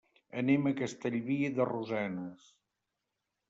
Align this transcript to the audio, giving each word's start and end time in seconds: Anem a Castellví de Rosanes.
Anem 0.41 0.65
a 0.69 0.73
Castellví 0.79 1.37
de 1.59 1.69
Rosanes. 1.75 2.51